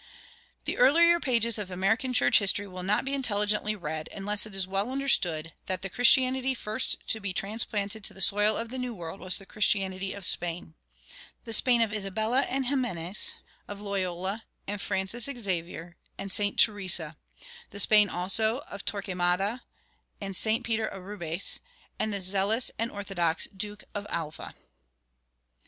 The 0.65 0.77
earlier 0.79 1.19
pages 1.19 1.59
of 1.59 1.69
American 1.69 2.11
church 2.11 2.39
history 2.39 2.65
will 2.65 2.81
not 2.81 3.05
be 3.05 3.13
intelligently 3.13 3.75
read 3.75 4.09
unless 4.11 4.47
it 4.47 4.55
is 4.55 4.65
well 4.65 4.89
understood 4.91 5.53
that 5.67 5.83
the 5.83 5.91
Christianity 5.91 6.55
first 6.55 6.97
to 7.09 7.19
be 7.19 7.33
transplanted 7.33 8.03
to 8.05 8.13
the 8.15 8.19
soil 8.19 8.57
of 8.57 8.69
the 8.69 8.79
New 8.79 8.95
World 8.95 9.19
was 9.19 9.37
the 9.37 9.45
Christianity 9.45 10.11
of 10.13 10.25
Spain 10.25 10.73
the 11.45 11.53
Spain 11.53 11.81
of 11.83 11.93
Isabella 11.93 12.41
and 12.49 12.65
Ximenes, 12.65 13.37
of 13.67 13.79
Loyola 13.79 14.45
and 14.65 14.81
Francis 14.81 15.25
Xavier 15.25 15.97
and 16.17 16.33
St. 16.33 16.57
Theresa, 16.59 17.15
the 17.69 17.79
Spain 17.79 18.09
also 18.09 18.61
of 18.71 18.83
Torquemada 18.83 19.61
and 20.19 20.35
St. 20.35 20.63
Peter 20.63 20.89
Arbues 20.91 21.59
and 21.99 22.11
the 22.11 22.21
zealous 22.21 22.71
and 22.79 22.89
orthodox 22.89 23.47
Duke 23.55 23.83
of 23.93 24.07
Alva. 24.09 24.55